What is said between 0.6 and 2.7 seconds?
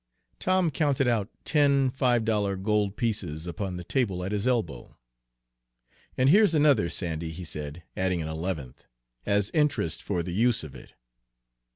counted out ten five dollar